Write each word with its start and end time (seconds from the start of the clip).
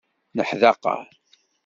Neḥdaqer. 0.37 1.01